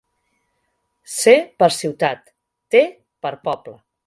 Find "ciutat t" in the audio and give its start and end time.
1.77-2.85